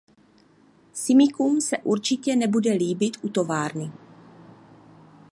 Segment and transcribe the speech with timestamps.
[0.93, 3.91] Simíkům se určitě nebude líbit u továrny.